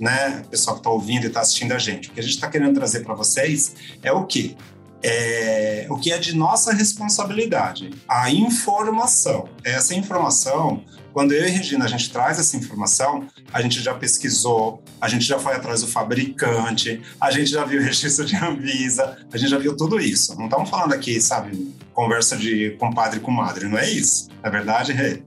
né, 0.00 0.42
pessoal 0.50 0.76
que 0.76 0.80
está 0.80 0.90
ouvindo 0.90 1.24
e 1.24 1.26
está 1.26 1.40
assistindo 1.40 1.72
a 1.72 1.78
gente. 1.78 2.08
O 2.08 2.12
que 2.12 2.20
a 2.20 2.22
gente 2.22 2.34
está 2.34 2.48
querendo 2.48 2.74
trazer 2.74 3.00
para 3.00 3.14
vocês 3.14 3.74
é 4.02 4.10
o 4.10 4.24
quê? 4.24 4.56
É, 5.02 5.86
o 5.90 5.96
que 5.96 6.10
é 6.10 6.18
de 6.18 6.34
nossa 6.34 6.72
responsabilidade, 6.72 7.90
a 8.08 8.30
informação. 8.30 9.48
Essa 9.64 9.94
informação, 9.94 10.82
quando 11.12 11.32
eu 11.32 11.46
e 11.46 11.50
Regina 11.50 11.84
a 11.86 11.88
gente 11.88 12.10
traz 12.10 12.38
essa 12.38 12.56
informação, 12.56 13.26
a 13.52 13.62
gente 13.62 13.80
já 13.80 13.94
pesquisou, 13.94 14.82
a 15.00 15.08
gente 15.08 15.24
já 15.24 15.38
foi 15.38 15.54
atrás 15.54 15.80
do 15.80 15.86
fabricante, 15.86 17.02
a 17.18 17.30
gente 17.30 17.50
já 17.50 17.64
viu 17.64 17.80
o 17.80 17.84
registro 17.84 18.26
de 18.26 18.36
Anvisa, 18.36 19.18
a 19.32 19.36
gente 19.36 19.50
já 19.50 19.58
viu 19.58 19.76
tudo 19.76 19.98
isso. 19.98 20.36
Não 20.36 20.46
estamos 20.46 20.68
falando 20.68 20.92
aqui, 20.92 21.20
sabe, 21.20 21.74
conversa 21.94 22.36
de 22.36 22.76
compadre 22.78 23.20
com 23.20 23.30
madre, 23.30 23.68
não 23.68 23.78
é 23.78 23.88
isso? 23.88 24.28
É 24.42 24.50
verdade, 24.50 24.92
Rê? 24.92 25.22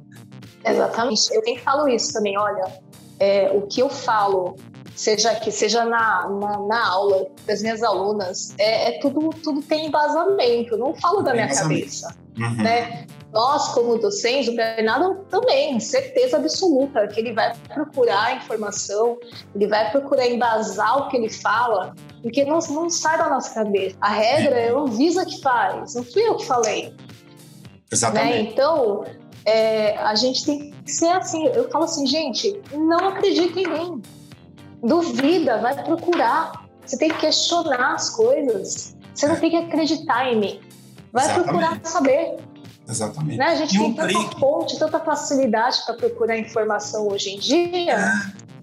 Exatamente. 0.65 1.33
Eu 1.33 1.43
sempre 1.43 1.59
falo 1.59 1.87
isso 1.87 2.13
também, 2.13 2.37
olha, 2.37 2.63
é, 3.19 3.51
o 3.51 3.61
que 3.63 3.81
eu 3.81 3.89
falo, 3.89 4.55
seja 4.95 5.33
que 5.35 5.51
seja 5.51 5.85
na, 5.85 6.29
na, 6.29 6.59
na, 6.59 6.87
aula 6.87 7.27
das 7.45 7.61
minhas 7.61 7.81
alunas, 7.83 8.53
é, 8.57 8.89
é, 8.89 8.99
tudo, 8.99 9.29
tudo 9.43 9.61
tem 9.61 9.87
embasamento, 9.87 10.77
não 10.77 10.93
falo 10.95 11.21
da 11.21 11.33
minha 11.33 11.53
cabeça. 11.53 12.15
Uhum. 12.37 12.63
Né? 12.63 13.05
Nós, 13.31 13.69
como 13.69 13.97
docentes, 13.97 14.47
o 14.47 14.55
Bernardo 14.55 15.25
também, 15.29 15.79
certeza 15.79 16.37
absoluta 16.37 17.07
que 17.07 17.19
ele 17.19 17.33
vai 17.33 17.51
procurar 17.73 18.37
informação, 18.37 19.17
ele 19.55 19.67
vai 19.67 19.89
procurar 19.91 20.27
embasar 20.27 20.99
o 20.99 21.09
que 21.09 21.17
ele 21.17 21.29
fala, 21.29 21.95
porque 22.21 22.45
não, 22.45 22.59
não 22.59 22.89
sai 22.91 23.17
da 23.17 23.29
nossa 23.29 23.53
cabeça. 23.55 23.95
A 23.99 24.09
regra 24.09 24.55
é 24.59 24.71
o 24.71 24.85
Visa 24.85 25.25
que 25.25 25.41
faz, 25.41 25.95
não 25.95 26.03
fui 26.03 26.21
eu 26.21 26.37
que 26.37 26.45
falei. 26.45 26.93
Exatamente. 27.91 28.33
Né? 28.33 28.51
Então, 28.51 29.03
é, 29.45 29.97
a 29.97 30.15
gente 30.15 30.45
tem 30.45 30.71
que 30.71 30.91
ser 30.91 31.09
assim. 31.09 31.45
Eu 31.47 31.69
falo 31.69 31.85
assim, 31.85 32.05
gente, 32.05 32.59
não 32.73 33.09
acredita 33.09 33.59
em 33.59 33.67
mim. 33.67 34.01
Duvida, 34.81 35.59
vai 35.59 35.81
procurar. 35.83 36.65
Você 36.85 36.97
tem 36.97 37.09
que 37.09 37.17
questionar 37.17 37.95
as 37.95 38.09
coisas. 38.09 38.95
Você 39.13 39.27
não 39.27 39.35
tem 39.35 39.49
que 39.49 39.57
acreditar 39.57 40.31
em 40.31 40.39
mim. 40.39 40.59
Vai 41.11 41.25
Exatamente. 41.25 41.49
procurar 41.49 41.79
saber. 41.83 42.37
Exatamente. 42.87 43.37
Né? 43.37 43.45
A 43.45 43.55
gente 43.55 43.75
e 43.75 43.79
tem 43.79 43.87
um 43.87 43.93
tanta 43.93 44.07
clique. 44.07 44.39
fonte, 44.39 44.79
tanta 44.79 44.99
facilidade 44.99 45.85
para 45.85 45.95
procurar 45.95 46.37
informação 46.37 47.07
hoje 47.07 47.29
em 47.29 47.39
dia. 47.39 47.93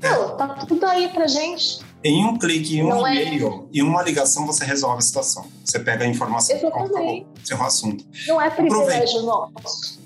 É, 0.02 0.06
é. 0.06 0.28
Tá 0.36 0.66
tudo 0.68 0.84
aí 0.84 1.08
pra 1.08 1.26
gente. 1.26 1.80
Em 2.02 2.24
um 2.24 2.38
clique, 2.38 2.78
em 2.78 2.82
um 2.82 3.06
é 3.06 3.14
e-mail, 3.14 3.68
é... 3.72 3.78
em 3.78 3.82
uma 3.82 4.02
ligação, 4.02 4.46
você 4.46 4.64
resolve 4.64 4.98
a 4.98 5.02
situação. 5.02 5.46
Você 5.64 5.78
pega 5.78 6.04
a 6.04 6.08
informação. 6.08 6.56
Encerrou 6.56 7.62
o 7.62 7.62
assunto. 7.62 8.04
Não 8.26 8.40
é 8.40 8.50
privilégio 8.50 9.22
nosso. 9.22 9.99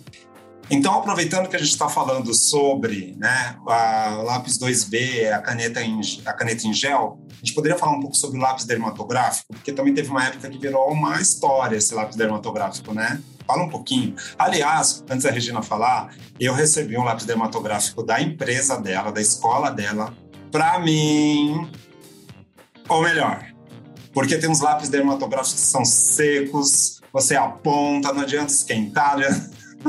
Então, 0.71 0.94
aproveitando 0.94 1.49
que 1.49 1.56
a 1.56 1.59
gente 1.59 1.71
está 1.71 1.88
falando 1.88 2.33
sobre 2.33 3.14
né, 3.18 3.56
a 3.66 4.23
lápis 4.25 4.59
2B, 4.59 5.30
a 5.30 5.38
caneta, 5.38 5.83
em, 5.83 6.00
a 6.25 6.33
caneta 6.33 6.66
em 6.66 6.73
gel, 6.73 7.18
a 7.30 7.35
gente 7.35 7.54
poderia 7.54 7.76
falar 7.76 7.92
um 7.92 8.00
pouco 8.00 8.16
sobre 8.16 8.38
o 8.38 8.40
lápis 8.40 8.64
dermatográfico, 8.64 9.52
porque 9.52 9.73
também 9.73 9.92
teve 9.92 10.09
uma 10.09 10.25
época 10.25 10.49
que 10.49 10.59
virou 10.59 10.90
uma 10.90 11.21
história 11.21 11.76
esse 11.76 11.94
lápis 11.94 12.16
dermatográfico, 12.16 12.94
né? 12.94 13.21
Fala 13.47 13.64
um 13.64 13.68
pouquinho. 13.68 14.14
Aliás, 14.38 15.04
antes 15.11 15.25
da 15.25 15.30
Regina 15.30 15.61
falar, 15.61 16.14
eu 16.40 16.54
recebi 16.54 16.97
um 16.97 17.04
lápis 17.04 17.26
dermatográfico 17.26 18.02
da 18.02 18.21
empresa 18.23 18.80
dela, 18.80 19.12
da 19.12 19.21
escola 19.21 19.71
dela, 19.71 20.14
para 20.50 20.78
mim, 20.78 21.71
ou 22.88 23.02
melhor, 23.02 23.47
porque 24.14 24.38
tem 24.38 24.49
uns 24.49 24.61
lápis 24.61 24.88
dermatográficos 24.88 25.61
que 25.61 25.66
são 25.66 25.85
secos, 25.85 27.02
você 27.12 27.37
aponta, 27.37 28.12
não 28.12 28.23
adianta 28.23 28.52
esquentar, 28.52 29.18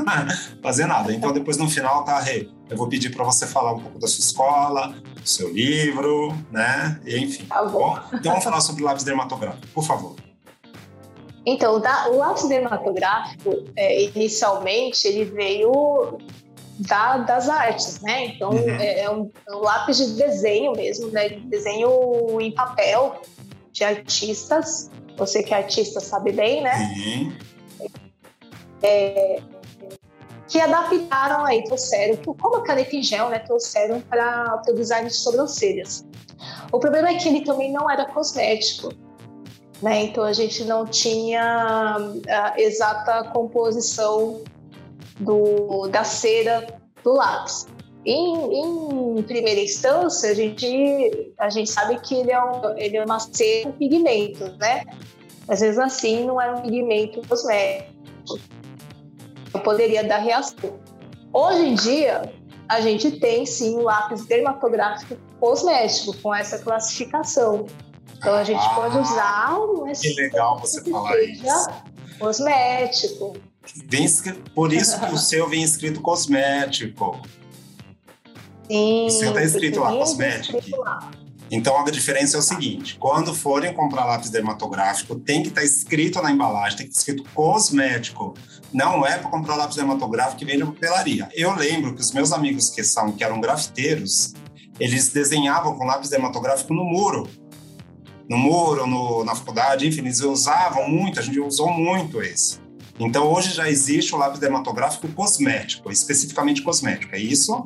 fazer 0.62 0.86
nada. 0.86 1.14
Então, 1.14 1.32
depois 1.32 1.58
no 1.58 1.70
final, 1.70 2.04
tá, 2.04 2.20
Rê, 2.20 2.50
eu 2.70 2.78
vou 2.78 2.88
pedir 2.88 3.16
para 3.16 3.24
você 3.24 3.46
falar 3.46 3.74
um 3.74 3.80
pouco 3.80 4.00
da 4.00 4.08
sua 4.08 4.20
escola, 4.20 4.96
do 5.22 5.28
seu 5.28 5.52
livro, 5.52 6.36
né? 6.52 7.00
E, 7.06 7.18
enfim. 7.18 7.46
Tá 7.46 7.64
bom. 7.64 7.98
Então, 8.14 8.32
vamos 8.32 8.44
falar 8.44 8.62
sobre 8.62 8.84
o 8.84 8.86
lápis 8.86 9.04
dermatográfico, 9.04 9.68
por 9.74 9.84
favor. 9.84 10.16
Então, 11.46 11.76
o 11.76 12.18
lápis 12.18 12.48
dermatográfico, 12.48 13.66
é, 13.76 14.04
inicialmente, 14.06 15.08
ele 15.08 15.26
veio 15.26 16.18
da, 16.80 17.18
das 17.20 17.48
artes, 17.48 18.02
né? 18.02 18.26
Então, 18.26 18.50
uhum. 18.50 18.70
é, 18.70 19.02
é, 19.02 19.10
um, 19.10 19.32
é, 19.48 19.56
um, 19.56 19.60
lápis 19.60 19.98
de 19.98 20.14
desenho 20.16 20.72
mesmo, 20.74 21.10
né? 21.12 21.30
Desenho 21.46 22.42
em 22.42 22.52
papel 22.52 23.22
de 23.72 23.84
artistas. 23.84 24.90
Você 25.18 25.44
que 25.44 25.54
é 25.54 25.58
artista 25.58 26.00
sabe 26.00 26.32
bem, 26.32 26.62
né? 26.62 26.94
Uhum. 26.98 27.34
É, 28.82 29.42
que 30.48 30.60
adaptaram 30.60 31.46
aí, 31.46 31.64
trouxeram, 31.64 32.18
como 32.18 32.58
a 32.58 32.64
caneta 32.64 32.96
em 32.96 33.02
gel, 33.02 33.30
né, 33.30 33.40
trouxeram 33.40 34.02
para 34.02 34.62
o 34.68 34.74
design 34.74 35.08
de 35.08 35.16
sobrancelhas. 35.16 36.06
O 36.72 36.80
problema 36.80 37.10
é 37.10 37.16
que 37.16 37.28
ele 37.28 37.42
também 37.42 37.72
não 37.72 37.90
era 37.90 38.06
cosmético, 38.06 38.90
né, 39.82 40.04
então 40.04 40.24
a 40.24 40.34
gente 40.34 40.64
não 40.66 40.86
tinha 40.86 41.98
a 42.28 42.60
exata 42.60 43.30
composição 43.32 44.44
do, 45.20 45.88
da 45.88 46.04
cera 46.04 46.68
do 47.04 47.14
lápis. 47.14 47.68
Em, 48.06 49.18
em, 49.18 49.24
primeira 49.24 49.62
instância, 49.62 50.30
a 50.30 50.34
gente, 50.36 51.34
a 51.40 51.50
gente 51.50 51.72
sabe 51.72 52.00
que 52.02 52.14
ele 52.14 52.32
é, 52.32 52.44
um, 52.44 52.78
ele 52.78 52.98
é 52.98 53.04
uma 53.04 53.20
cera 53.20 53.64
com 53.64 53.72
pigmentos, 53.72 54.56
né? 54.60 54.84
Às 55.48 55.60
vezes 55.60 55.80
assim 55.80 56.24
não 56.26 56.40
é 56.40 56.52
um 56.52 56.62
pigmento 56.62 57.28
cosmético. 57.28 57.96
Poderia 59.66 60.04
dar 60.04 60.20
reação. 60.20 60.80
Hoje 61.34 61.66
em 61.66 61.74
dia, 61.74 62.32
a 62.70 62.82
gente 62.82 63.20
tem 63.20 63.48
sim 63.48 63.76
o 63.76 63.82
lápis 63.82 64.24
dermatográfico 64.26 65.18
cosmético 65.40 66.16
com 66.22 66.34
essa 66.34 66.60
classificação. 66.60 67.66
Então 68.16 68.36
a 68.36 68.44
gente 68.44 68.64
ah, 68.64 68.76
pode 68.76 68.98
usar 69.00 69.60
um 69.60 69.92
Que 69.92 70.14
legal 70.14 70.60
você 70.60 70.88
falar 70.88 71.20
isso. 71.20 71.70
Cosmético. 72.20 73.36
Por 74.54 74.72
isso 74.72 75.00
que 75.00 75.14
o 75.14 75.18
seu 75.18 75.50
vem 75.50 75.64
escrito 75.64 76.00
cosmético. 76.00 77.20
Sim. 78.68 79.08
O 79.08 79.10
seu 79.10 79.30
está 79.30 79.44
escrito 79.44 79.80
lá, 79.80 79.92
cosmético. 79.94 80.58
Escrito 80.60 80.80
lá. 80.80 81.12
Então 81.52 81.80
a 81.80 81.90
diferença 81.90 82.38
é 82.38 82.40
o 82.40 82.44
seguinte: 82.44 82.98
quando 83.00 83.34
forem 83.34 83.74
comprar 83.74 84.06
lápis 84.06 84.30
dermatográfico, 84.30 85.16
tem 85.16 85.42
que 85.42 85.50
estar 85.50 85.62
tá 85.62 85.66
escrito 85.66 86.22
na 86.22 86.32
embalagem, 86.32 86.78
tem 86.78 86.88
que 86.88 86.94
estar 86.94 87.12
escrito 87.12 87.30
cosmético. 87.34 88.34
Não 88.74 89.06
é 89.06 89.18
para 89.18 89.30
comprar 89.30 89.56
lápis 89.56 89.76
dermatográfico 89.76 90.38
que 90.38 90.46
vende 90.46 90.60
na 90.60 90.66
papelaria. 90.68 91.30
Eu 91.34 91.56
lembro 91.56 91.94
que 91.96 92.02
os 92.02 92.12
meus 92.12 92.32
amigos 92.32 92.70
que 92.70 92.84
são 92.84 93.12
que 93.12 93.24
eram 93.24 93.40
grafiteiros, 93.40 94.34
eles 94.80 95.10
desenhavam 95.10 95.78
com 95.78 95.86
lápis 95.86 96.10
dermatográfico 96.10 96.74
no 96.74 96.84
muro. 96.84 97.30
No 98.28 98.38
muro, 98.38 98.88
no, 98.88 99.24
na 99.24 99.36
faculdade, 99.36 99.88
enfim, 99.88 100.02
eles 100.02 100.20
usavam 100.22 100.90
muito, 100.90 101.20
a 101.20 101.24
gente 101.24 101.40
usou 101.40 101.72
muito 101.72 102.22
esse. 102.22 102.60
Então 103.00 103.32
hoje 103.32 103.54
já 103.54 103.70
existe 103.70 104.16
o 104.16 104.18
lápis 104.18 104.40
dermatográfico 104.40 105.08
cosmético, 105.10 105.92
especificamente 105.92 106.62
cosmético, 106.62 107.16
é 107.16 107.20
isso? 107.20 107.66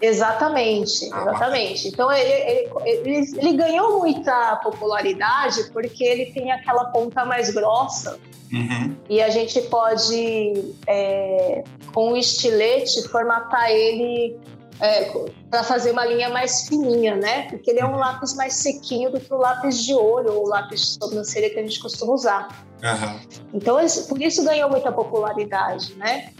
Exatamente, 0.00 1.08
ah, 1.10 1.22
exatamente. 1.22 1.88
Então 1.88 2.12
ele, 2.12 2.68
ele, 2.84 3.32
ele, 3.38 3.56
ganhou 3.56 4.00
muita 4.00 4.56
popularidade 4.56 5.70
porque 5.72 6.04
ele 6.04 6.26
tem 6.32 6.52
aquela 6.52 6.86
ponta 6.86 7.24
mais 7.24 7.50
grossa 7.50 8.18
uhum. 8.52 8.94
e 9.08 9.22
a 9.22 9.30
gente 9.30 9.58
pode, 9.62 10.74
é, 10.86 11.64
com 11.94 12.12
o 12.12 12.16
estilete, 12.16 13.08
formatar 13.08 13.70
ele 13.70 14.38
é, 14.80 15.10
para 15.50 15.64
fazer 15.64 15.92
uma 15.92 16.04
linha 16.04 16.28
mais 16.28 16.68
fininha, 16.68 17.16
né? 17.16 17.48
Porque 17.48 17.70
ele 17.70 17.80
é 17.80 17.84
um 17.86 17.92
uhum. 17.92 17.96
lápis 17.96 18.34
mais 18.36 18.52
sequinho 18.54 19.10
do 19.10 19.18
que 19.18 19.32
o 19.32 19.38
lápis 19.38 19.82
de 19.82 19.94
olho 19.94 20.34
ou 20.34 20.44
o 20.44 20.48
lápis 20.48 20.80
de 20.80 20.86
sobrancelha 21.04 21.48
que 21.48 21.58
a 21.58 21.62
gente 21.62 21.80
costuma 21.80 22.12
usar. 22.12 22.66
Uhum. 22.82 23.40
Então, 23.54 23.78
por 24.08 24.20
isso 24.20 24.44
ganhou 24.44 24.68
muita 24.68 24.92
popularidade, 24.92 25.94
né? 25.94 26.32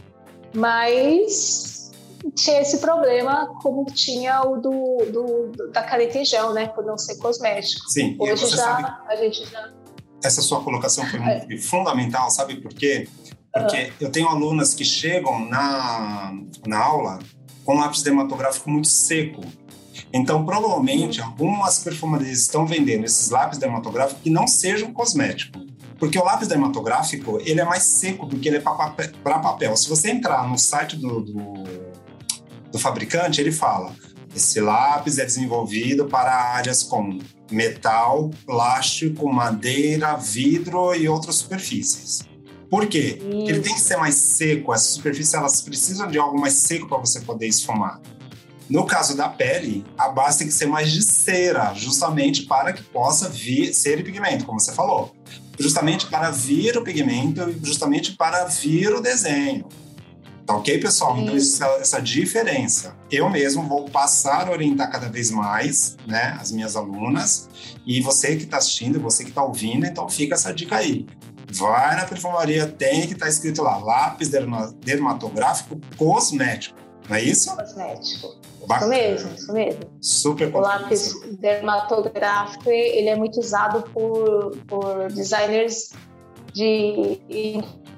Mas 0.54 1.85
tinha 2.34 2.60
esse 2.60 2.78
problema 2.78 3.54
como 3.62 3.84
tinha 3.86 4.42
o 4.42 4.56
do, 4.56 4.96
do 5.12 5.70
da 5.72 5.82
caneta 5.82 6.18
em 6.18 6.24
gel, 6.24 6.52
né? 6.52 6.68
Por 6.68 6.84
não 6.84 6.98
ser 6.98 7.16
cosmético. 7.16 7.88
Sim, 7.88 8.16
hoje 8.18 8.46
já 8.46 8.56
sabe, 8.56 8.92
a 9.08 9.16
gente 9.16 9.44
já. 9.46 9.72
Essa 10.22 10.42
sua 10.42 10.62
colocação 10.62 11.06
foi 11.06 11.20
é. 11.20 11.58
fundamental, 11.58 12.30
sabe 12.30 12.60
por 12.60 12.72
quê? 12.72 13.08
Porque 13.52 13.84
uhum. 13.84 13.92
eu 14.00 14.10
tenho 14.10 14.28
alunas 14.28 14.74
que 14.74 14.84
chegam 14.84 15.48
na, 15.48 16.32
na 16.66 16.78
aula 16.78 17.18
com 17.64 17.78
lápis 17.78 18.02
dermatográfico 18.02 18.68
muito 18.70 18.88
seco. 18.88 19.42
Então, 20.12 20.44
provavelmente, 20.44 21.20
uhum. 21.20 21.26
algumas 21.26 21.78
perfumaristas 21.78 22.40
estão 22.40 22.66
vendendo 22.66 23.04
esses 23.04 23.30
lápis 23.30 23.58
dermatográficos 23.58 24.22
que 24.22 24.30
não 24.30 24.46
sejam 24.46 24.92
cosméticos. 24.92 25.66
Porque 25.98 26.18
o 26.18 26.24
lápis 26.24 26.48
dermatográfico, 26.48 27.40
ele 27.40 27.60
é 27.60 27.64
mais 27.64 27.82
seco 27.84 28.26
do 28.26 28.38
que 28.38 28.48
ele 28.48 28.58
é 28.58 28.60
para 28.60 28.74
papel, 28.74 29.10
papel. 29.22 29.76
Se 29.76 29.88
você 29.88 30.10
entrar 30.10 30.46
no 30.46 30.58
site 30.58 30.96
do, 30.96 31.22
do 31.22 31.85
do 32.70 32.78
fabricante, 32.78 33.40
ele 33.40 33.52
fala: 33.52 33.94
esse 34.34 34.60
lápis 34.60 35.18
é 35.18 35.24
desenvolvido 35.24 36.06
para 36.06 36.30
áreas 36.30 36.82
como 36.82 37.20
metal, 37.50 38.30
plástico, 38.44 39.32
madeira, 39.32 40.16
vidro 40.16 40.94
e 40.94 41.08
outras 41.08 41.36
superfícies. 41.36 42.20
Por 42.68 42.86
quê? 42.86 43.18
Porque 43.20 43.50
ele 43.50 43.60
tem 43.60 43.74
que 43.74 43.80
ser 43.80 43.96
mais 43.96 44.14
seco, 44.14 44.74
essas 44.74 44.88
superfícies 44.88 45.34
elas 45.34 45.60
precisam 45.60 46.08
de 46.08 46.18
algo 46.18 46.38
mais 46.38 46.54
seco 46.54 46.88
para 46.88 46.98
você 46.98 47.20
poder 47.20 47.46
esfumar. 47.46 48.00
No 48.68 48.84
caso 48.84 49.16
da 49.16 49.28
pele, 49.28 49.84
a 49.96 50.08
base 50.08 50.38
tem 50.38 50.48
que 50.48 50.52
ser 50.52 50.66
mais 50.66 50.90
de 50.90 51.00
cera, 51.00 51.72
justamente 51.74 52.42
para 52.42 52.72
que 52.72 52.82
possa 52.82 53.28
vir 53.28 53.72
ser 53.72 54.02
pigmento, 54.02 54.44
como 54.44 54.58
você 54.58 54.72
falou. 54.72 55.14
Justamente 55.58 56.06
para 56.06 56.30
vir 56.30 56.76
o 56.76 56.82
pigmento 56.82 57.40
justamente 57.62 58.16
para 58.16 58.44
vir 58.46 58.92
o 58.92 59.00
desenho. 59.00 59.68
Tá 60.46 60.54
ok, 60.54 60.78
pessoal? 60.78 61.18
Então, 61.18 61.34
essa, 61.34 61.66
essa 61.80 62.00
diferença. 62.00 62.96
Eu 63.10 63.28
mesmo 63.28 63.64
vou 63.64 63.90
passar 63.90 64.46
a 64.46 64.52
orientar 64.52 64.90
cada 64.90 65.08
vez 65.08 65.30
mais, 65.30 65.96
né, 66.06 66.38
as 66.40 66.52
minhas 66.52 66.76
alunas. 66.76 67.48
E 67.84 68.00
você 68.00 68.36
que 68.36 68.44
está 68.44 68.58
assistindo, 68.58 69.00
você 69.00 69.24
que 69.24 69.30
está 69.30 69.42
ouvindo, 69.42 69.84
então 69.84 70.08
fica 70.08 70.34
essa 70.34 70.54
dica 70.54 70.76
aí. 70.76 71.04
Vai 71.50 71.96
na 71.96 72.04
perfumaria, 72.04 72.66
tem 72.66 73.06
que 73.06 73.14
estar 73.14 73.26
tá 73.26 73.30
escrito 73.30 73.60
lá, 73.62 73.76
lápis 73.78 74.30
dermatográfico 74.84 75.80
cosmético. 75.96 76.78
Não 77.08 77.16
é 77.16 77.22
isso? 77.22 77.54
Cosmético. 77.54 78.36
Bacana. 78.66 78.96
Isso 78.96 79.08
mesmo, 79.08 79.34
isso 79.34 79.52
mesmo. 79.52 79.80
Super 80.00 80.54
O 80.54 80.60
lápis 80.60 81.12
dermatográfico, 81.40 82.68
ele 82.68 83.08
é 83.08 83.16
muito 83.16 83.38
usado 83.40 83.82
por, 83.90 84.56
por 84.66 85.12
designers 85.12 85.90
de 86.52 87.20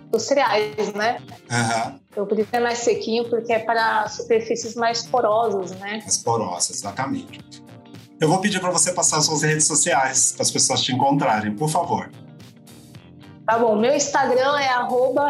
industriais, 0.09 0.93
né? 0.95 1.19
Uhum. 1.51 2.08
Então, 2.19 2.27
por 2.27 2.37
isso 2.37 2.49
é 2.51 2.59
mais 2.59 2.79
sequinho, 2.79 3.31
porque 3.31 3.53
é 3.53 3.61
para 3.61 4.09
superfícies 4.09 4.75
mais 4.75 5.07
porosas, 5.07 5.71
né? 5.79 6.01
Mais 6.03 6.17
porosas, 6.17 6.79
exatamente. 6.79 7.39
Eu 8.21 8.29
vou 8.29 8.41
pedir 8.41 8.59
para 8.59 8.73
você 8.73 8.91
passar 8.91 9.19
as 9.19 9.27
suas 9.27 9.43
redes 9.43 9.69
sociais 9.69 10.33
para 10.33 10.43
as 10.43 10.51
pessoas 10.51 10.83
te 10.83 10.93
encontrarem, 10.93 11.55
por 11.55 11.71
favor. 11.71 12.11
Tá 13.47 13.57
bom, 13.57 13.77
meu 13.77 13.95
Instagram 13.95 14.59
é 14.59 14.69